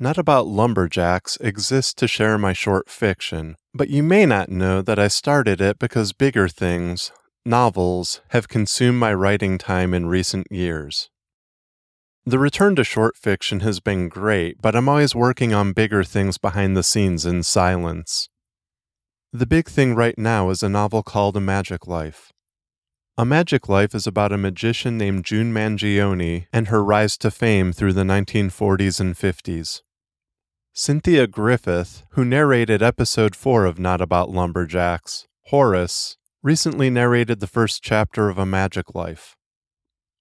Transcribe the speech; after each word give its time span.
Not 0.00 0.18
About 0.18 0.48
Lumberjacks 0.48 1.36
exists 1.40 1.94
to 1.94 2.08
share 2.08 2.36
my 2.36 2.52
short 2.52 2.90
fiction, 2.90 3.54
but 3.72 3.88
you 3.88 4.02
may 4.02 4.26
not 4.26 4.48
know 4.48 4.82
that 4.82 4.98
I 4.98 5.06
started 5.06 5.60
it 5.60 5.78
because 5.78 6.12
bigger 6.12 6.48
things, 6.48 7.12
novels, 7.46 8.20
have 8.30 8.48
consumed 8.48 8.98
my 8.98 9.14
writing 9.14 9.56
time 9.56 9.94
in 9.94 10.06
recent 10.06 10.48
years. 10.50 11.10
The 12.26 12.40
return 12.40 12.74
to 12.74 12.82
short 12.82 13.16
fiction 13.16 13.60
has 13.60 13.78
been 13.78 14.08
great, 14.08 14.60
but 14.60 14.74
I'm 14.74 14.88
always 14.88 15.14
working 15.14 15.54
on 15.54 15.72
bigger 15.72 16.02
things 16.02 16.38
behind 16.38 16.76
the 16.76 16.82
scenes 16.82 17.24
in 17.24 17.44
silence. 17.44 18.28
The 19.32 19.46
big 19.46 19.68
thing 19.68 19.94
right 19.94 20.18
now 20.18 20.50
is 20.50 20.64
a 20.64 20.68
novel 20.68 21.04
called 21.04 21.36
A 21.36 21.40
Magic 21.40 21.86
Life. 21.86 22.32
A 23.16 23.24
Magic 23.24 23.68
Life 23.68 23.94
is 23.94 24.08
about 24.08 24.32
a 24.32 24.38
magician 24.38 24.98
named 24.98 25.24
June 25.24 25.54
Mangione 25.54 26.46
and 26.52 26.66
her 26.66 26.82
rise 26.82 27.16
to 27.18 27.30
fame 27.30 27.72
through 27.72 27.92
the 27.92 28.02
1940s 28.02 28.98
and 28.98 29.14
50s. 29.14 29.82
Cynthia 30.76 31.28
Griffith, 31.28 32.02
who 32.10 32.24
narrated 32.24 32.82
episode 32.82 33.36
4 33.36 33.64
of 33.64 33.78
Not 33.78 34.00
About 34.00 34.30
Lumberjacks, 34.30 35.28
Horus, 35.42 36.16
recently 36.42 36.90
narrated 36.90 37.38
the 37.38 37.46
first 37.46 37.80
chapter 37.80 38.28
of 38.28 38.38
A 38.38 38.44
Magic 38.44 38.92
Life. 38.92 39.36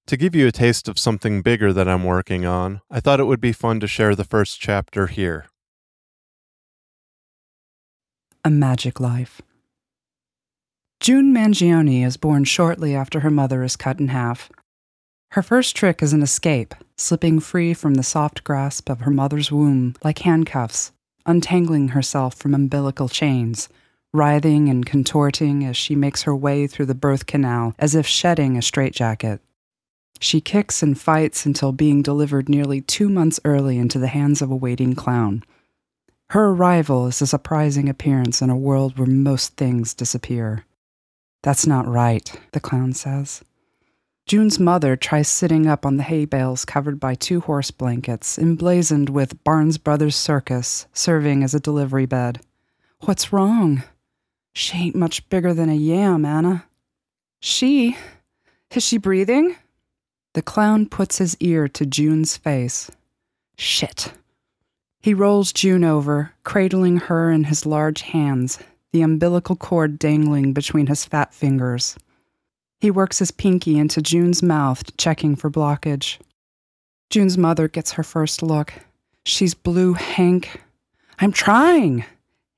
To 0.05 0.15
give 0.15 0.35
you 0.35 0.45
a 0.45 0.51
taste 0.51 0.87
of 0.87 0.99
something 0.99 1.41
bigger 1.41 1.73
that 1.73 1.87
I'm 1.87 2.03
working 2.03 2.45
on, 2.45 2.81
I 2.91 2.99
thought 2.99 3.19
it 3.19 3.23
would 3.23 3.41
be 3.41 3.51
fun 3.51 3.79
to 3.79 3.87
share 3.87 4.13
the 4.13 4.23
first 4.23 4.59
chapter 4.59 5.07
here. 5.07 5.47
A 8.45 8.51
Magic 8.51 8.99
Life. 8.99 9.41
June 10.99 11.33
Mangione 11.33 12.05
is 12.05 12.15
born 12.15 12.43
shortly 12.43 12.95
after 12.95 13.21
her 13.21 13.31
mother 13.31 13.63
is 13.63 13.75
cut 13.75 13.99
in 13.99 14.09
half. 14.09 14.51
Her 15.31 15.41
first 15.41 15.75
trick 15.75 16.03
is 16.03 16.13
an 16.13 16.21
escape, 16.21 16.75
slipping 16.97 17.39
free 17.39 17.73
from 17.73 17.95
the 17.95 18.03
soft 18.03 18.43
grasp 18.43 18.89
of 18.89 19.01
her 19.01 19.11
mother's 19.11 19.51
womb 19.51 19.95
like 20.03 20.19
handcuffs, 20.19 20.91
untangling 21.25 21.89
herself 21.89 22.35
from 22.35 22.53
umbilical 22.53 23.09
chains, 23.09 23.69
writhing 24.13 24.69
and 24.69 24.85
contorting 24.85 25.65
as 25.65 25.75
she 25.75 25.95
makes 25.95 26.23
her 26.23 26.35
way 26.35 26.67
through 26.67 26.85
the 26.85 26.95
birth 26.95 27.25
canal 27.25 27.73
as 27.79 27.95
if 27.95 28.05
shedding 28.05 28.57
a 28.57 28.61
straitjacket. 28.61 29.41
She 30.19 30.39
kicks 30.39 30.81
and 30.81 30.99
fights 30.99 31.45
until 31.45 31.71
being 31.71 32.01
delivered 32.01 32.47
nearly 32.47 32.79
two 32.81 33.09
months 33.09 33.39
early 33.43 33.77
into 33.77 33.99
the 33.99 34.07
hands 34.07 34.41
of 34.41 34.51
a 34.51 34.55
waiting 34.55 34.95
clown. 34.95 35.43
Her 36.29 36.49
arrival 36.49 37.07
is 37.07 37.21
a 37.21 37.27
surprising 37.27 37.89
appearance 37.89 38.41
in 38.41 38.49
a 38.49 38.57
world 38.57 38.97
where 38.97 39.07
most 39.07 39.57
things 39.57 39.93
disappear. 39.93 40.65
That's 41.41 41.67
not 41.67 41.87
right, 41.87 42.33
the 42.53 42.59
clown 42.59 42.93
says. 42.93 43.43
June's 44.25 44.57
mother 44.57 44.95
tries 44.95 45.27
sitting 45.27 45.67
up 45.67 45.85
on 45.85 45.97
the 45.97 46.03
hay 46.03 46.23
bales 46.23 46.63
covered 46.63 46.99
by 46.99 47.13
two 47.13 47.41
horse 47.41 47.71
blankets, 47.71 48.39
emblazoned 48.39 49.09
with 49.09 49.43
Barnes 49.43 49.77
Brothers 49.77 50.15
Circus, 50.15 50.87
serving 50.93 51.43
as 51.43 51.53
a 51.53 51.59
delivery 51.59 52.05
bed. 52.05 52.39
What's 53.01 53.33
wrong? 53.33 53.83
She 54.53 54.77
ain't 54.77 54.95
much 54.95 55.27
bigger 55.29 55.53
than 55.53 55.69
a 55.69 55.75
yam, 55.75 56.23
Anna. 56.23 56.65
She? 57.41 57.97
Is 58.73 58.83
she 58.83 58.97
breathing? 58.97 59.57
The 60.33 60.41
clown 60.41 60.87
puts 60.87 61.17
his 61.17 61.35
ear 61.41 61.67
to 61.67 61.85
June's 61.85 62.37
face. 62.37 62.89
Shit. 63.57 64.13
He 65.01 65.13
rolls 65.13 65.51
June 65.51 65.83
over, 65.83 66.31
cradling 66.43 66.97
her 66.97 67.29
in 67.29 67.43
his 67.45 67.65
large 67.65 68.03
hands, 68.03 68.57
the 68.93 69.01
umbilical 69.01 69.57
cord 69.57 69.99
dangling 69.99 70.53
between 70.53 70.87
his 70.87 71.03
fat 71.03 71.33
fingers. 71.33 71.97
He 72.83 72.91
works 72.91 73.19
his 73.19 73.31
pinky 73.31 73.79
into 73.79 74.01
June's 74.01 74.43
mouth, 74.43 74.97
checking 74.97 75.37
for 75.37 75.49
blockage. 75.49 76.19
June's 77.09 77.37
mother 77.37 77.69
gets 77.69 77.93
her 77.93 78.03
first 78.03 78.43
look. 78.43 78.73
She's 79.25 79.53
blue, 79.53 79.93
Hank. 79.93 80.61
I'm 81.17 81.31
trying. 81.31 82.03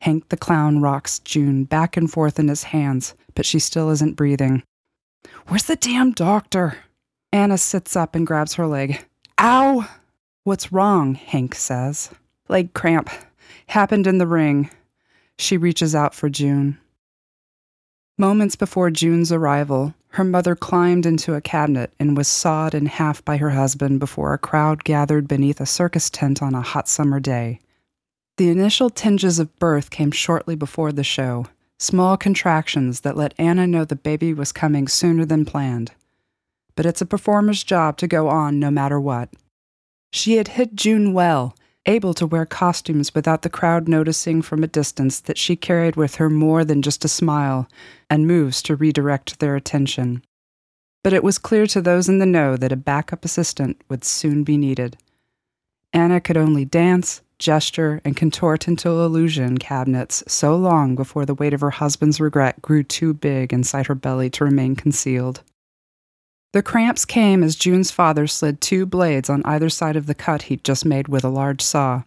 Hank 0.01 0.29
the 0.29 0.35
clown 0.35 0.81
rocks 0.81 1.19
June 1.19 1.63
back 1.63 1.95
and 1.95 2.11
forth 2.11 2.39
in 2.39 2.47
his 2.47 2.63
hands, 2.63 3.13
but 3.35 3.45
she 3.45 3.59
still 3.59 3.91
isn't 3.91 4.15
breathing. 4.15 4.63
Where's 5.45 5.65
the 5.65 5.75
damn 5.75 6.11
doctor? 6.11 6.79
Anna 7.31 7.59
sits 7.59 7.95
up 7.95 8.15
and 8.15 8.25
grabs 8.25 8.55
her 8.55 8.65
leg. 8.65 9.05
Ow! 9.39 9.87
What's 10.43 10.71
wrong? 10.71 11.13
Hank 11.13 11.53
says. 11.53 12.09
Leg 12.49 12.73
cramp. 12.73 13.11
Happened 13.67 14.07
in 14.07 14.17
the 14.17 14.25
ring. 14.25 14.71
She 15.37 15.55
reaches 15.55 15.93
out 15.93 16.15
for 16.15 16.29
June. 16.29 16.79
Moments 18.17 18.55
before 18.55 18.89
June's 18.89 19.31
arrival, 19.31 19.93
her 20.15 20.23
mother 20.23 20.55
climbed 20.55 21.05
into 21.05 21.33
a 21.33 21.41
cabinet 21.41 21.93
and 21.99 22.15
was 22.15 22.25
sawed 22.25 22.73
in 22.73 22.85
half 22.85 23.23
by 23.25 23.35
her 23.35 23.49
husband 23.49 23.99
before 23.99 24.33
a 24.33 24.37
crowd 24.37 24.85
gathered 24.85 25.27
beneath 25.27 25.59
a 25.59 25.65
circus 25.65 26.09
tent 26.09 26.41
on 26.41 26.55
a 26.55 26.61
hot 26.61 26.87
summer 26.87 27.19
day. 27.19 27.59
The 28.37 28.49
initial 28.49 28.89
tinges 28.89 29.39
of 29.39 29.53
birth 29.59 29.89
came 29.89 30.11
shortly 30.11 30.55
before 30.55 30.93
the 30.93 31.03
show, 31.03 31.47
small 31.79 32.15
contractions 32.15 33.01
that 33.01 33.17
let 33.17 33.33
Anna 33.37 33.67
know 33.67 33.83
the 33.83 33.97
baby 33.97 34.33
was 34.33 34.53
coming 34.53 34.87
sooner 34.87 35.25
than 35.25 35.43
planned. 35.43 35.91
But 36.75 36.85
it's 36.85 37.01
a 37.01 37.05
performer's 37.05 37.63
job 37.63 37.97
to 37.97 38.07
go 38.07 38.29
on 38.29 38.57
no 38.57 38.71
matter 38.71 39.01
what. 39.01 39.29
She 40.13 40.37
had 40.37 40.47
hit 40.49 40.75
June 40.75 41.11
well 41.11 41.57
able 41.85 42.13
to 42.15 42.27
wear 42.27 42.45
costumes 42.45 43.13
without 43.13 43.41
the 43.41 43.49
crowd 43.49 43.87
noticing 43.87 44.41
from 44.41 44.63
a 44.63 44.67
distance 44.67 45.19
that 45.21 45.37
she 45.37 45.55
carried 45.55 45.95
with 45.95 46.15
her 46.15 46.29
more 46.29 46.65
than 46.65 46.81
just 46.81 47.05
a 47.05 47.09
smile 47.09 47.67
and 48.09 48.27
moves 48.27 48.61
to 48.63 48.75
redirect 48.75 49.39
their 49.39 49.55
attention. 49.55 50.23
But 51.03 51.13
it 51.13 51.23
was 51.23 51.37
clear 51.37 51.67
to 51.67 51.81
those 51.81 52.09
in 52.09 52.19
the 52.19 52.25
know 52.25 52.57
that 52.57 52.71
a 52.71 52.77
backup 52.77 53.23
assistant 53.23 53.79
would 53.89 54.03
soon 54.03 54.43
be 54.43 54.57
needed. 54.57 54.97
Anna 55.93 56.19
could 56.19 56.37
only 56.37 56.65
dance, 56.65 57.21
gesture, 57.37 58.01
and 58.03 58.17
contort 58.17 58.67
into 58.67 58.89
illusion 58.89 59.57
cabinets 59.57 60.23
so 60.27 60.55
long 60.55 60.95
before 60.95 61.25
the 61.25 61.35
weight 61.35 61.53
of 61.53 61.61
her 61.61 61.69
husband's 61.69 62.19
regret 62.19 62.61
grew 62.61 62.83
too 62.83 63.13
big 63.13 63.53
inside 63.53 63.87
her 63.87 63.95
belly 63.95 64.29
to 64.31 64.43
remain 64.43 64.75
concealed. 64.75 65.41
The 66.55 66.63
cramps 66.63 67.03
came 67.03 67.43
as 67.43 67.57
June's 67.57 67.91
father 67.91 68.27
slid 68.27 68.61
two 68.61 68.85
blades 68.85 69.29
on 69.29 69.41
either 69.43 69.69
side 69.69 69.97
of 69.97 70.05
the 70.05 70.15
cut 70.15 70.43
he'd 70.43 70.63
just 70.63 70.85
made 70.85 71.09
with 71.09 71.25
a 71.25 71.29
large 71.29 71.61
saw. 71.61 72.03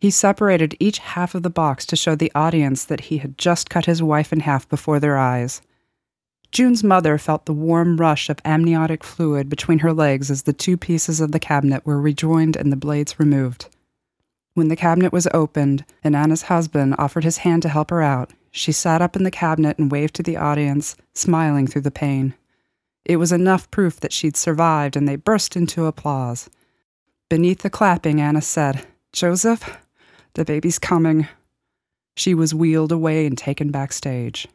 He 0.00 0.10
separated 0.10 0.76
each 0.80 0.98
half 0.98 1.32
of 1.32 1.44
the 1.44 1.48
box 1.48 1.86
to 1.86 1.94
show 1.94 2.16
the 2.16 2.32
audience 2.34 2.84
that 2.84 3.02
he 3.02 3.18
had 3.18 3.38
just 3.38 3.70
cut 3.70 3.86
his 3.86 4.02
wife 4.02 4.32
in 4.32 4.40
half 4.40 4.68
before 4.68 4.98
their 4.98 5.16
eyes. 5.16 5.62
June's 6.50 6.82
mother 6.82 7.18
felt 7.18 7.46
the 7.46 7.52
warm 7.52 7.98
rush 7.98 8.28
of 8.28 8.40
amniotic 8.44 9.04
fluid 9.04 9.48
between 9.48 9.78
her 9.78 9.92
legs 9.92 10.28
as 10.28 10.42
the 10.42 10.52
two 10.52 10.76
pieces 10.76 11.20
of 11.20 11.30
the 11.30 11.38
cabinet 11.38 11.86
were 11.86 12.00
rejoined 12.00 12.56
and 12.56 12.72
the 12.72 12.76
blades 12.76 13.20
removed. 13.20 13.68
When 14.54 14.66
the 14.66 14.74
cabinet 14.74 15.12
was 15.12 15.28
opened 15.32 15.84
and 16.02 16.16
Anna's 16.16 16.42
husband 16.42 16.96
offered 16.98 17.22
his 17.22 17.38
hand 17.38 17.62
to 17.62 17.68
help 17.68 17.90
her 17.90 18.02
out, 18.02 18.32
she 18.50 18.72
sat 18.72 19.00
up 19.00 19.14
in 19.14 19.22
the 19.22 19.30
cabinet 19.30 19.78
and 19.78 19.88
waved 19.88 20.16
to 20.16 20.24
the 20.24 20.36
audience, 20.36 20.96
smiling 21.14 21.68
through 21.68 21.82
the 21.82 21.92
pain. 21.92 22.34
It 23.08 23.16
was 23.16 23.32
enough 23.32 23.70
proof 23.70 23.98
that 24.00 24.12
she'd 24.12 24.36
survived, 24.36 24.94
and 24.94 25.08
they 25.08 25.16
burst 25.16 25.56
into 25.56 25.86
applause. 25.86 26.50
Beneath 27.30 27.62
the 27.62 27.70
clapping, 27.70 28.20
Anna 28.20 28.42
said, 28.42 28.86
Joseph, 29.12 29.78
the 30.34 30.44
baby's 30.44 30.78
coming. 30.78 31.26
She 32.16 32.34
was 32.34 32.54
wheeled 32.54 32.92
away 32.92 33.26
and 33.26 33.36
taken 33.36 33.70
backstage. 33.70 34.46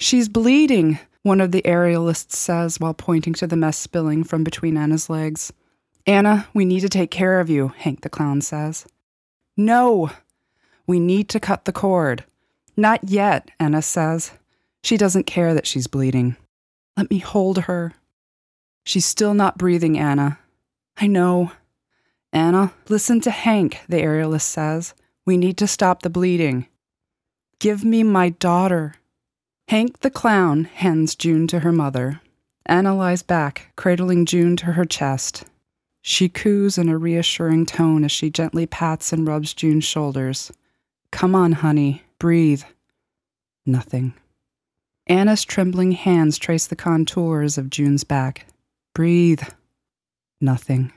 She's 0.00 0.28
bleeding, 0.28 0.98
one 1.22 1.40
of 1.40 1.52
the 1.52 1.62
aerialists 1.62 2.32
says 2.32 2.80
while 2.80 2.94
pointing 2.94 3.34
to 3.34 3.46
the 3.46 3.56
mess 3.56 3.76
spilling 3.76 4.24
from 4.24 4.42
between 4.42 4.76
Anna's 4.76 5.10
legs. 5.10 5.52
Anna, 6.06 6.48
we 6.54 6.64
need 6.64 6.80
to 6.80 6.88
take 6.88 7.10
care 7.10 7.40
of 7.40 7.50
you, 7.50 7.68
Hank 7.76 8.00
the 8.00 8.08
clown 8.08 8.40
says. 8.40 8.86
No, 9.56 10.10
we 10.86 10.98
need 10.98 11.28
to 11.28 11.38
cut 11.38 11.66
the 11.66 11.72
cord. 11.72 12.24
Not 12.76 13.04
yet, 13.04 13.50
Anna 13.60 13.82
says. 13.82 14.32
She 14.82 14.96
doesn't 14.96 15.26
care 15.26 15.54
that 15.54 15.66
she's 15.66 15.86
bleeding. 15.86 16.36
Let 16.96 17.10
me 17.10 17.18
hold 17.18 17.64
her. 17.64 17.92
She's 18.84 19.06
still 19.06 19.34
not 19.34 19.58
breathing, 19.58 19.98
Anna. 19.98 20.38
I 20.96 21.06
know. 21.06 21.52
Anna, 22.32 22.72
listen 22.88 23.20
to 23.22 23.30
Hank, 23.30 23.80
the 23.88 23.98
aerialist 23.98 24.42
says. 24.42 24.94
We 25.24 25.36
need 25.36 25.56
to 25.58 25.66
stop 25.66 26.02
the 26.02 26.10
bleeding. 26.10 26.66
Give 27.58 27.84
me 27.84 28.02
my 28.02 28.30
daughter. 28.30 28.94
Hank 29.68 30.00
the 30.00 30.10
clown 30.10 30.64
hands 30.64 31.14
June 31.14 31.46
to 31.48 31.60
her 31.60 31.72
mother. 31.72 32.20
Anna 32.66 32.94
lies 32.94 33.22
back, 33.22 33.72
cradling 33.76 34.26
June 34.26 34.56
to 34.56 34.66
her 34.66 34.84
chest. 34.84 35.44
She 36.00 36.28
coos 36.28 36.78
in 36.78 36.88
a 36.88 36.98
reassuring 36.98 37.66
tone 37.66 38.04
as 38.04 38.10
she 38.10 38.30
gently 38.30 38.66
pats 38.66 39.12
and 39.12 39.26
rubs 39.26 39.54
June's 39.54 39.84
shoulders. 39.84 40.50
Come 41.12 41.34
on, 41.34 41.52
honey, 41.52 42.02
breathe. 42.18 42.64
Nothing. 43.64 44.14
Anna's 45.06 45.44
trembling 45.44 45.92
hands 45.92 46.38
trace 46.38 46.66
the 46.66 46.76
contours 46.76 47.58
of 47.58 47.70
June's 47.70 48.04
back. 48.04 48.46
Breathe. 48.94 49.42
Nothing. 50.40 50.92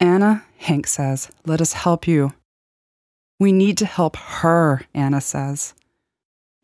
Anna, 0.00 0.44
Hank 0.58 0.86
says, 0.86 1.30
let 1.46 1.60
us 1.60 1.72
help 1.72 2.06
you. 2.06 2.32
We 3.40 3.52
need 3.52 3.78
to 3.78 3.86
help 3.86 4.16
her, 4.16 4.82
Anna 4.94 5.20
says. 5.20 5.74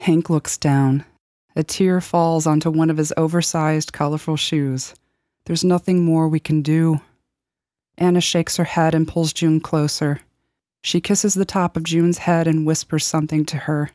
Hank 0.00 0.28
looks 0.28 0.58
down. 0.58 1.04
A 1.56 1.62
tear 1.62 2.00
falls 2.00 2.46
onto 2.46 2.70
one 2.70 2.90
of 2.90 2.96
his 2.96 3.12
oversized, 3.16 3.92
colorful 3.92 4.36
shoes. 4.36 4.94
There's 5.46 5.64
nothing 5.64 6.04
more 6.04 6.28
we 6.28 6.40
can 6.40 6.62
do. 6.62 7.00
Anna 7.96 8.20
shakes 8.20 8.56
her 8.56 8.64
head 8.64 8.94
and 8.94 9.06
pulls 9.06 9.32
June 9.32 9.60
closer. 9.60 10.20
She 10.82 11.00
kisses 11.00 11.34
the 11.34 11.44
top 11.44 11.76
of 11.76 11.84
June's 11.84 12.18
head 12.18 12.46
and 12.46 12.66
whispers 12.66 13.06
something 13.06 13.44
to 13.46 13.56
her. 13.56 13.90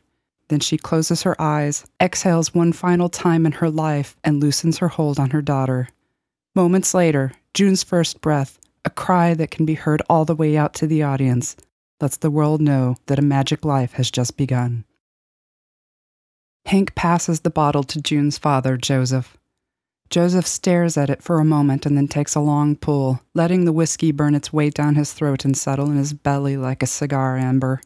Then 0.50 0.58
she 0.58 0.76
closes 0.76 1.22
her 1.22 1.40
eyes, 1.40 1.84
exhales 2.02 2.52
one 2.52 2.72
final 2.72 3.08
time 3.08 3.46
in 3.46 3.52
her 3.52 3.70
life, 3.70 4.16
and 4.24 4.40
loosens 4.40 4.78
her 4.78 4.88
hold 4.88 5.20
on 5.20 5.30
her 5.30 5.40
daughter. 5.40 5.88
Moments 6.56 6.92
later, 6.92 7.30
June's 7.54 7.84
first 7.84 8.20
breath, 8.20 8.58
a 8.84 8.90
cry 8.90 9.32
that 9.34 9.52
can 9.52 9.64
be 9.64 9.74
heard 9.74 10.02
all 10.10 10.24
the 10.24 10.34
way 10.34 10.56
out 10.56 10.74
to 10.74 10.88
the 10.88 11.04
audience, 11.04 11.56
lets 12.00 12.16
the 12.16 12.32
world 12.32 12.60
know 12.60 12.96
that 13.06 13.20
a 13.20 13.22
magic 13.22 13.64
life 13.64 13.92
has 13.92 14.10
just 14.10 14.36
begun. 14.36 14.84
Hank 16.66 16.96
passes 16.96 17.40
the 17.40 17.50
bottle 17.50 17.84
to 17.84 18.02
June's 18.02 18.36
father, 18.36 18.76
Joseph. 18.76 19.38
Joseph 20.08 20.48
stares 20.48 20.96
at 20.96 21.10
it 21.10 21.22
for 21.22 21.38
a 21.38 21.44
moment 21.44 21.86
and 21.86 21.96
then 21.96 22.08
takes 22.08 22.34
a 22.34 22.40
long 22.40 22.74
pull, 22.74 23.22
letting 23.34 23.66
the 23.66 23.72
whiskey 23.72 24.10
burn 24.10 24.34
its 24.34 24.52
way 24.52 24.68
down 24.68 24.96
his 24.96 25.12
throat 25.12 25.44
and 25.44 25.56
settle 25.56 25.88
in 25.92 25.96
his 25.96 26.12
belly 26.12 26.56
like 26.56 26.82
a 26.82 26.88
cigar 26.88 27.38
amber. 27.38 27.80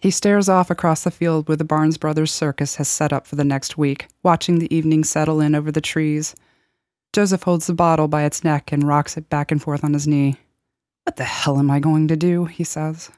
He 0.00 0.10
stares 0.10 0.48
off 0.48 0.70
across 0.70 1.04
the 1.04 1.10
field 1.10 1.46
where 1.46 1.56
the 1.56 1.64
Barnes 1.64 1.98
Brothers 1.98 2.32
Circus 2.32 2.76
has 2.76 2.88
set 2.88 3.12
up 3.12 3.26
for 3.26 3.36
the 3.36 3.44
next 3.44 3.76
week, 3.76 4.08
watching 4.22 4.58
the 4.58 4.74
evening 4.74 5.04
settle 5.04 5.40
in 5.40 5.54
over 5.54 5.70
the 5.70 5.82
trees. 5.82 6.34
Joseph 7.12 7.42
holds 7.42 7.66
the 7.66 7.74
bottle 7.74 8.08
by 8.08 8.22
its 8.22 8.42
neck 8.42 8.72
and 8.72 8.88
rocks 8.88 9.16
it 9.18 9.28
back 9.28 9.52
and 9.52 9.62
forth 9.62 9.84
on 9.84 9.92
his 9.92 10.08
knee. 10.08 10.36
What 11.04 11.16
the 11.16 11.24
hell 11.24 11.58
am 11.58 11.70
I 11.70 11.80
going 11.80 12.08
to 12.08 12.16
do? 12.16 12.46
he 12.46 12.64
says. 12.64 13.10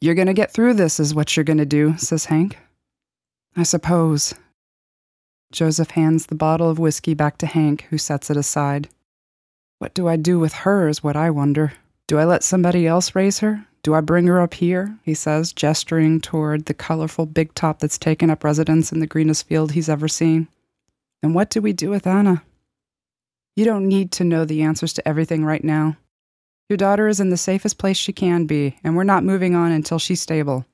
You're 0.00 0.14
going 0.14 0.26
to 0.26 0.34
get 0.34 0.52
through 0.52 0.74
this, 0.74 1.00
is 1.00 1.14
what 1.14 1.36
you're 1.36 1.44
going 1.44 1.58
to 1.58 1.64
do, 1.64 1.96
says 1.96 2.26
Hank. 2.26 2.58
I 3.56 3.62
suppose, 3.62 4.34
Joseph 5.52 5.90
hands 5.92 6.26
the 6.26 6.34
bottle 6.34 6.68
of 6.68 6.78
whiskey 6.78 7.14
back 7.14 7.38
to 7.38 7.46
Hank, 7.46 7.86
who 7.88 7.96
sets 7.96 8.28
it 8.28 8.36
aside. 8.36 8.88
What 9.78 9.94
do 9.94 10.08
I 10.08 10.16
do 10.16 10.38
with 10.38 10.52
her, 10.52 10.88
is 10.88 11.02
what 11.02 11.16
I 11.16 11.30
wonder. 11.30 11.72
Do 12.08 12.18
I 12.18 12.24
let 12.24 12.42
somebody 12.42 12.86
else 12.86 13.14
raise 13.14 13.38
her? 13.38 13.66
Do 13.84 13.92
I 13.92 14.00
bring 14.00 14.26
her 14.28 14.40
up 14.40 14.54
here? 14.54 14.98
He 15.02 15.12
says, 15.12 15.52
gesturing 15.52 16.18
toward 16.18 16.64
the 16.64 16.72
colorful 16.72 17.26
big 17.26 17.52
top 17.54 17.80
that's 17.80 17.98
taken 17.98 18.30
up 18.30 18.42
residence 18.42 18.90
in 18.90 19.00
the 19.00 19.06
greenest 19.06 19.46
field 19.46 19.72
he's 19.72 19.90
ever 19.90 20.08
seen. 20.08 20.48
And 21.22 21.34
what 21.34 21.50
do 21.50 21.60
we 21.60 21.74
do 21.74 21.90
with 21.90 22.06
Anna? 22.06 22.42
You 23.56 23.66
don't 23.66 23.86
need 23.86 24.10
to 24.12 24.24
know 24.24 24.46
the 24.46 24.62
answers 24.62 24.94
to 24.94 25.06
everything 25.06 25.44
right 25.44 25.62
now. 25.62 25.98
Your 26.70 26.78
daughter 26.78 27.08
is 27.08 27.20
in 27.20 27.28
the 27.28 27.36
safest 27.36 27.76
place 27.76 27.98
she 27.98 28.14
can 28.14 28.46
be, 28.46 28.78
and 28.82 28.96
we're 28.96 29.04
not 29.04 29.22
moving 29.22 29.54
on 29.54 29.70
until 29.70 29.98
she's 29.98 30.22
stable. 30.22 30.64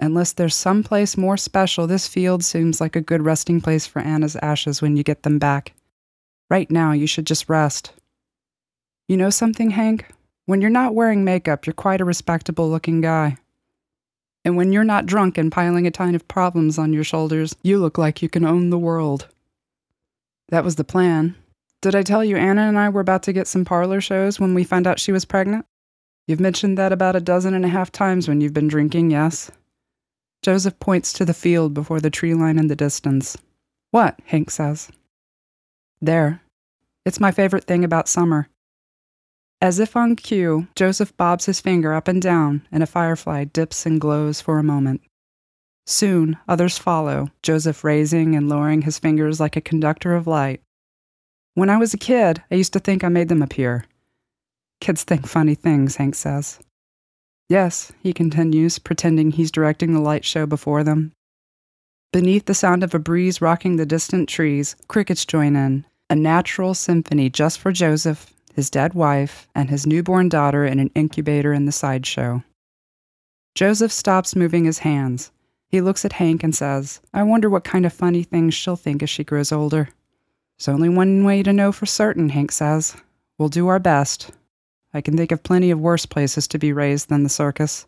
Unless 0.00 0.32
there's 0.32 0.56
some 0.56 0.82
place 0.82 1.16
more 1.16 1.36
special, 1.36 1.86
this 1.86 2.08
field 2.08 2.42
seems 2.42 2.80
like 2.80 2.96
a 2.96 3.00
good 3.00 3.22
resting 3.22 3.60
place 3.60 3.86
for 3.86 4.00
Anna's 4.00 4.34
ashes 4.42 4.82
when 4.82 4.96
you 4.96 5.04
get 5.04 5.22
them 5.22 5.38
back. 5.38 5.72
Right 6.50 6.68
now, 6.68 6.90
you 6.90 7.06
should 7.06 7.28
just 7.28 7.48
rest. 7.48 7.92
You 9.06 9.16
know 9.16 9.30
something, 9.30 9.70
Hank? 9.70 10.06
When 10.50 10.60
you're 10.60 10.68
not 10.68 10.96
wearing 10.96 11.22
makeup, 11.22 11.64
you're 11.64 11.74
quite 11.74 12.00
a 12.00 12.04
respectable 12.04 12.68
looking 12.68 13.00
guy. 13.00 13.36
And 14.44 14.56
when 14.56 14.72
you're 14.72 14.82
not 14.82 15.06
drunk 15.06 15.38
and 15.38 15.52
piling 15.52 15.86
a 15.86 15.92
ton 15.92 16.16
of 16.16 16.26
problems 16.26 16.76
on 16.76 16.92
your 16.92 17.04
shoulders, 17.04 17.54
you 17.62 17.78
look 17.78 17.98
like 17.98 18.20
you 18.20 18.28
can 18.28 18.44
own 18.44 18.70
the 18.70 18.76
world. 18.76 19.28
That 20.48 20.64
was 20.64 20.74
the 20.74 20.82
plan. 20.82 21.36
Did 21.82 21.94
I 21.94 22.02
tell 22.02 22.24
you 22.24 22.36
Anna 22.36 22.62
and 22.62 22.76
I 22.76 22.88
were 22.88 23.00
about 23.00 23.22
to 23.22 23.32
get 23.32 23.46
some 23.46 23.64
parlor 23.64 24.00
shows 24.00 24.40
when 24.40 24.52
we 24.52 24.64
found 24.64 24.88
out 24.88 24.98
she 24.98 25.12
was 25.12 25.24
pregnant? 25.24 25.66
You've 26.26 26.40
mentioned 26.40 26.76
that 26.78 26.90
about 26.90 27.14
a 27.14 27.20
dozen 27.20 27.54
and 27.54 27.64
a 27.64 27.68
half 27.68 27.92
times 27.92 28.26
when 28.26 28.40
you've 28.40 28.52
been 28.52 28.66
drinking, 28.66 29.12
yes? 29.12 29.52
Joseph 30.42 30.80
points 30.80 31.12
to 31.12 31.24
the 31.24 31.32
field 31.32 31.74
before 31.74 32.00
the 32.00 32.10
tree 32.10 32.34
line 32.34 32.58
in 32.58 32.66
the 32.66 32.74
distance. 32.74 33.36
What? 33.92 34.18
Hank 34.24 34.50
says. 34.50 34.90
There. 36.00 36.42
It's 37.06 37.20
my 37.20 37.30
favorite 37.30 37.62
thing 37.62 37.84
about 37.84 38.08
summer. 38.08 38.48
As 39.62 39.78
if 39.78 39.94
on 39.94 40.16
cue, 40.16 40.68
Joseph 40.74 41.14
bobs 41.16 41.44
his 41.44 41.60
finger 41.60 41.92
up 41.92 42.08
and 42.08 42.22
down, 42.22 42.66
and 42.72 42.82
a 42.82 42.86
firefly 42.86 43.44
dips 43.44 43.84
and 43.84 44.00
glows 44.00 44.40
for 44.40 44.58
a 44.58 44.64
moment. 44.64 45.02
Soon, 45.86 46.38
others 46.48 46.78
follow, 46.78 47.30
Joseph 47.42 47.84
raising 47.84 48.34
and 48.34 48.48
lowering 48.48 48.82
his 48.82 48.98
fingers 48.98 49.38
like 49.38 49.56
a 49.56 49.60
conductor 49.60 50.14
of 50.14 50.26
light. 50.26 50.62
When 51.54 51.68
I 51.68 51.76
was 51.76 51.92
a 51.92 51.98
kid, 51.98 52.42
I 52.50 52.54
used 52.54 52.72
to 52.72 52.78
think 52.78 53.04
I 53.04 53.08
made 53.08 53.28
them 53.28 53.42
appear. 53.42 53.84
Kids 54.80 55.04
think 55.04 55.26
funny 55.26 55.54
things, 55.54 55.96
Hank 55.96 56.14
says. 56.14 56.58
Yes, 57.50 57.92
he 58.02 58.12
continues, 58.12 58.78
pretending 58.78 59.32
he's 59.32 59.50
directing 59.50 59.92
the 59.92 60.00
light 60.00 60.24
show 60.24 60.46
before 60.46 60.84
them. 60.84 61.12
Beneath 62.12 62.46
the 62.46 62.54
sound 62.54 62.82
of 62.82 62.94
a 62.94 62.98
breeze 62.98 63.42
rocking 63.42 63.76
the 63.76 63.84
distant 63.84 64.28
trees, 64.28 64.74
crickets 64.88 65.26
join 65.26 65.54
in, 65.54 65.84
a 66.08 66.14
natural 66.14 66.72
symphony 66.72 67.28
just 67.28 67.58
for 67.58 67.72
Joseph, 67.72 68.32
his 68.60 68.68
dead 68.68 68.92
wife, 68.92 69.48
and 69.54 69.70
his 69.70 69.86
newborn 69.86 70.28
daughter 70.28 70.66
in 70.66 70.78
an 70.78 70.90
incubator 70.94 71.54
in 71.54 71.64
the 71.64 71.72
sideshow. 71.72 72.44
Joseph 73.54 73.90
stops 73.90 74.36
moving 74.36 74.66
his 74.66 74.80
hands. 74.80 75.32
He 75.68 75.80
looks 75.80 76.04
at 76.04 76.12
Hank 76.12 76.44
and 76.44 76.54
says, 76.54 77.00
I 77.14 77.22
wonder 77.22 77.48
what 77.48 77.64
kind 77.64 77.86
of 77.86 77.92
funny 77.94 78.22
things 78.22 78.52
she'll 78.52 78.76
think 78.76 79.02
as 79.02 79.08
she 79.08 79.24
grows 79.24 79.50
older. 79.50 79.88
There's 80.58 80.68
only 80.68 80.90
one 80.90 81.24
way 81.24 81.42
to 81.42 81.54
know 81.54 81.72
for 81.72 81.86
certain, 81.86 82.28
Hank 82.28 82.52
says. 82.52 82.94
We'll 83.38 83.48
do 83.48 83.68
our 83.68 83.78
best, 83.78 84.30
I 84.92 85.00
can 85.00 85.16
think 85.16 85.32
of 85.32 85.42
plenty 85.42 85.70
of 85.70 85.80
worse 85.80 86.04
places 86.04 86.46
to 86.48 86.58
be 86.58 86.74
raised 86.74 87.08
than 87.08 87.22
the 87.22 87.30
circus. 87.30 87.86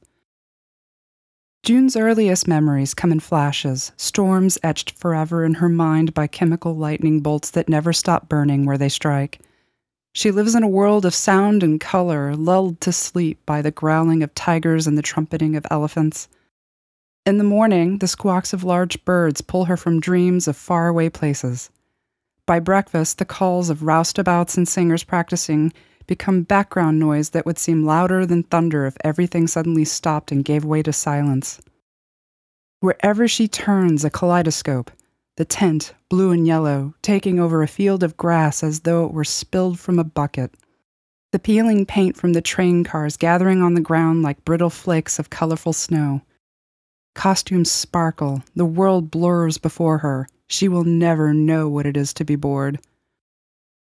June's 1.63 1.97
earliest 1.97 2.49
memories 2.49 2.95
come 2.95 3.13
in 3.13 3.21
flashes, 3.21 3.93
storms 3.99 4.59
etched 4.63 4.93
forever 4.93 5.45
in 5.45 5.53
her 5.55 5.69
mind 5.69 6.15
by 6.15 6.27
chemical 6.27 6.75
lightning 6.75 7.21
bolts 7.21 7.51
that 7.51 7.69
never 7.69 7.93
stop 7.93 8.31
burning 8.31 8.65
where 8.65 8.79
they 8.79 8.89
strike. 8.89 9.39
She 10.15 10.31
lives 10.31 10.55
in 10.55 10.63
a 10.63 10.69
world 10.69 11.07
of 11.07 11.15
sound 11.15 11.63
and 11.63 11.81
color, 11.81 12.37
lulled 12.37 12.81
to 12.83 12.93
sleep 12.93 13.45
by 13.47 13.63
the 13.63 13.71
growling 13.71 14.23
of 14.23 14.35
tigers 14.35 14.87
and 14.87 14.97
the 14.99 15.03
trumpeting 15.03 15.57
of 15.57 15.67
elephants. 15.71 16.29
In 17.25 17.39
the 17.39 17.45
morning, 17.45 17.99
the 17.99 18.09
squawks 18.09 18.53
of 18.53 18.65
large 18.65 19.05
birds 19.05 19.41
pull 19.41 19.67
her 19.67 19.77
from 19.77 20.01
dreams 20.01 20.47
of 20.47 20.57
faraway 20.57 21.09
places. 21.09 21.71
By 22.47 22.59
breakfast, 22.59 23.19
the 23.19 23.25
calls 23.25 23.71
of 23.71 23.85
roustabouts 23.85 24.57
and 24.57 24.69
singers 24.69 25.05
practicing 25.05 25.73
become 26.07 26.43
background 26.43 26.99
noise 26.99 27.31
that 27.31 27.47
would 27.47 27.59
seem 27.59 27.85
louder 27.85 28.27
than 28.27 28.43
thunder 28.43 28.85
if 28.87 28.97
everything 29.05 29.47
suddenly 29.47 29.85
stopped 29.85 30.33
and 30.33 30.45
gave 30.45 30.65
way 30.65 30.83
to 30.83 30.93
silence. 30.93 31.61
Wherever 32.81 33.29
she 33.29 33.47
turns, 33.47 34.05
a 34.05 34.11
kaleidoscope, 34.11 34.91
the 35.37 35.45
tent, 35.45 35.95
blue 36.09 36.31
and 36.31 36.47
yellow, 36.47 36.95
taking 37.03 37.41
over 37.41 37.63
a 37.63 37.69
field 37.69 38.03
of 38.03 38.17
grass 38.17 38.63
as 38.63 38.81
though 38.81 39.07
it 39.07 39.13
were 39.13 39.25
spilled 39.25 39.79
from 39.79 39.99
a 39.99 40.05
bucket. 40.05 40.55
The 41.33 41.39
peeling 41.39 41.87
paint 41.87 42.17
from 42.17 42.35
the 42.35 42.43
train 42.43 42.85
cars 42.85 43.17
gathering 43.17 43.63
on 43.63 43.75
the 43.75 43.81
ground 43.81 44.23
like 44.23 44.45
brittle 44.45 44.69
flakes 44.69 45.19
of 45.19 45.31
colorful 45.31 45.73
snow. 45.73 46.21
Costumes 47.15 47.71
sparkle, 47.71 48.43
the 48.55 48.67
world 48.67 49.11
blurs 49.11 49.57
before 49.57 49.99
her. 49.99 50.29
She 50.49 50.69
will 50.69 50.85
never 50.85 51.33
know 51.33 51.69
what 51.69 51.87
it 51.87 51.97
is 51.97 52.13
to 52.15 52.25
be 52.25 52.37
bored. 52.37 52.79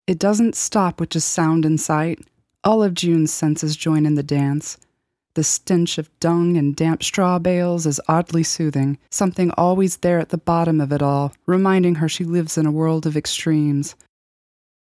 It 0.06 0.20
doesn't 0.20 0.56
stop 0.56 1.00
with 1.00 1.10
just 1.10 1.30
sound 1.30 1.66
and 1.66 1.80
sight. 1.80 2.20
All 2.63 2.84
of 2.84 2.94
June's 2.94 3.32
senses 3.32 3.75
join 3.75 4.06
in 4.06 4.16
the 4.16 4.24
dance. 4.24 4.78
The 5.36 5.44
stench 5.44 5.98
of 5.98 6.12
dung 6.20 6.58
and 6.58 6.75
damp 6.75 7.02
straw 7.04 7.40
bales 7.40 7.88
is 7.88 8.00
oddly 8.08 8.44
soothing, 8.44 9.00
something 9.10 9.50
always 9.52 9.98
there 9.98 10.20
at 10.20 10.30
the 10.30 10.38
bottom 10.38 10.80
of 10.80 10.92
it 10.92 11.02
all, 11.02 11.34
reminding 11.48 11.96
her 11.96 12.08
she 12.08 12.24
lives 12.24 12.58
in 12.58 12.68
a 12.68 12.72
world 12.72 13.08
of 13.08 13.18
extremes. 13.18 13.96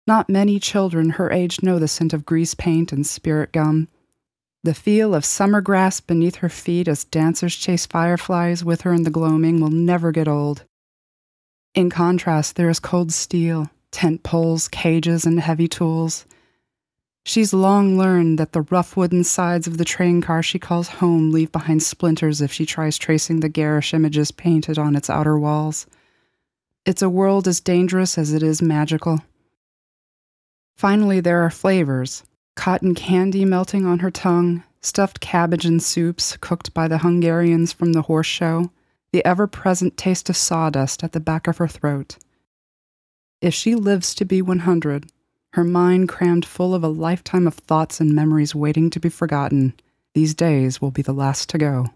Not 0.06 0.28
many 0.28 0.58
children 0.58 1.10
her 1.10 1.30
age 1.30 1.62
know 1.62 1.78
the 1.78 1.88
scent 1.88 2.12
of 2.12 2.26
grease 2.26 2.54
paint 2.54 2.92
and 2.92 3.06
spirit 3.06 3.52
gum. 3.52 3.88
The 4.64 4.74
feel 4.74 5.14
of 5.14 5.24
summer 5.24 5.60
grass 5.60 6.00
beneath 6.00 6.36
her 6.36 6.48
feet 6.48 6.86
as 6.86 7.04
dancers 7.04 7.56
chase 7.56 7.86
fireflies 7.86 8.62
with 8.62 8.82
her 8.82 8.92
in 8.92 9.04
the 9.04 9.10
gloaming 9.10 9.60
will 9.60 9.70
never 9.70 10.12
get 10.12 10.28
old. 10.28 10.64
In 11.74 11.88
contrast, 11.88 12.56
there 12.56 12.68
is 12.68 12.78
cold 12.78 13.12
steel, 13.12 13.70
tent 13.90 14.22
poles, 14.22 14.68
cages, 14.68 15.24
and 15.24 15.40
heavy 15.40 15.66
tools. 15.66 16.26
She's 17.24 17.52
long 17.54 17.96
learned 17.96 18.38
that 18.38 18.52
the 18.52 18.62
rough 18.62 18.96
wooden 18.96 19.22
sides 19.22 19.66
of 19.66 19.78
the 19.78 19.84
train 19.84 20.20
car 20.20 20.42
she 20.42 20.58
calls 20.58 20.88
home 20.88 21.30
leave 21.30 21.52
behind 21.52 21.82
splinters 21.82 22.40
if 22.40 22.52
she 22.52 22.66
tries 22.66 22.98
tracing 22.98 23.40
the 23.40 23.48
garish 23.48 23.94
images 23.94 24.32
painted 24.32 24.78
on 24.78 24.96
its 24.96 25.08
outer 25.08 25.38
walls. 25.38 25.86
It's 26.84 27.02
a 27.02 27.08
world 27.08 27.46
as 27.46 27.60
dangerous 27.60 28.18
as 28.18 28.32
it 28.32 28.42
is 28.42 28.60
magical. 28.60 29.20
Finally, 30.76 31.20
there 31.20 31.42
are 31.42 31.50
flavors 31.50 32.24
cotton 32.54 32.94
candy 32.94 33.44
melting 33.44 33.86
on 33.86 34.00
her 34.00 34.10
tongue, 34.10 34.62
stuffed 34.80 35.20
cabbage 35.20 35.64
in 35.64 35.80
soups 35.80 36.36
cooked 36.40 36.74
by 36.74 36.88
the 36.88 36.98
Hungarians 36.98 37.72
from 37.72 37.92
the 37.92 38.02
horse 38.02 38.26
show, 38.26 38.70
the 39.12 39.24
ever 39.24 39.46
present 39.46 39.96
taste 39.96 40.28
of 40.28 40.36
sawdust 40.36 41.04
at 41.04 41.12
the 41.12 41.20
back 41.20 41.46
of 41.46 41.58
her 41.58 41.68
throat. 41.68 42.18
If 43.40 43.54
she 43.54 43.74
lives 43.74 44.14
to 44.16 44.24
be 44.24 44.42
100, 44.42 45.10
her 45.54 45.64
mind 45.64 46.08
crammed 46.08 46.46
full 46.46 46.74
of 46.74 46.82
a 46.82 46.88
lifetime 46.88 47.46
of 47.46 47.54
thoughts 47.54 48.00
and 48.00 48.14
memories 48.14 48.54
waiting 48.54 48.88
to 48.90 49.00
be 49.00 49.08
forgotten, 49.08 49.74
these 50.14 50.34
days 50.34 50.80
will 50.80 50.90
be 50.90 51.02
the 51.02 51.12
last 51.12 51.48
to 51.50 51.58
go. 51.58 51.86